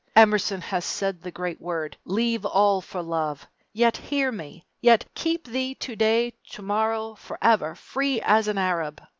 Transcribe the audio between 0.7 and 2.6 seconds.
said the great word: Leave